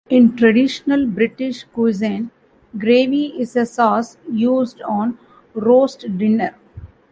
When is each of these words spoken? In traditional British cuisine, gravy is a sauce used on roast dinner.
In 0.09 0.35
traditional 0.35 1.05
British 1.05 1.63
cuisine, 1.65 2.31
gravy 2.75 3.35
is 3.39 3.55
a 3.55 3.67
sauce 3.67 4.17
used 4.31 4.81
on 4.81 5.19
roast 5.53 6.17
dinner. 6.17 6.55